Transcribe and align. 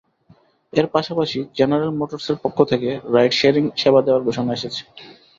এর 0.73 0.85
পাশাপাশি 0.93 1.39
জেনারেল 1.57 1.91
মোটরসের 1.99 2.37
পক্ষ 2.43 2.57
থেকে 2.71 2.89
রাইড 3.13 3.33
শেয়ারিং 3.39 3.65
সেবা 3.81 3.99
দেওয়ার 4.01 4.25
ঘোষণা 4.27 4.51
এসেছে। 4.53 4.81